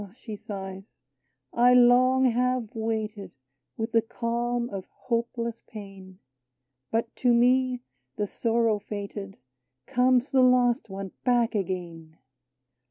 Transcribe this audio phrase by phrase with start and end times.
[0.15, 1.03] "she sighs,"
[1.53, 3.33] I long have waited
[3.77, 6.17] With the calm of hopeless pain,
[6.89, 7.83] 32 AUTUMN But to me,
[8.15, 9.37] the sorrow fated,
[9.85, 12.17] Comes the lost one back again